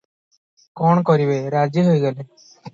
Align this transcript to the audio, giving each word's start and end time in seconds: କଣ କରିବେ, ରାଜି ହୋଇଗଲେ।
କଣ 0.81 1.05
କରିବେ, 1.11 1.37
ରାଜି 1.59 1.87
ହୋଇଗଲେ। 1.91 2.29